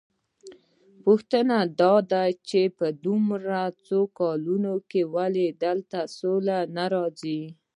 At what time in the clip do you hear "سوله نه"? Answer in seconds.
6.17-6.85